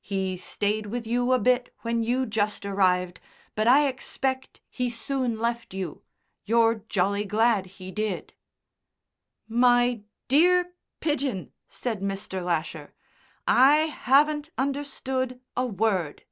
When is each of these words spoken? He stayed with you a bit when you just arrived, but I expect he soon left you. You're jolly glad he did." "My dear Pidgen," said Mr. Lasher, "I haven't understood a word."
He 0.00 0.36
stayed 0.36 0.86
with 0.86 1.08
you 1.08 1.32
a 1.32 1.40
bit 1.40 1.74
when 1.80 2.04
you 2.04 2.24
just 2.24 2.64
arrived, 2.64 3.18
but 3.56 3.66
I 3.66 3.88
expect 3.88 4.60
he 4.70 4.88
soon 4.88 5.40
left 5.40 5.74
you. 5.74 6.04
You're 6.44 6.84
jolly 6.88 7.24
glad 7.24 7.66
he 7.66 7.90
did." 7.90 8.32
"My 9.48 10.02
dear 10.28 10.72
Pidgen," 11.00 11.50
said 11.68 12.00
Mr. 12.00 12.44
Lasher, 12.44 12.94
"I 13.48 13.86
haven't 13.86 14.50
understood 14.56 15.40
a 15.56 15.66
word." 15.66 16.26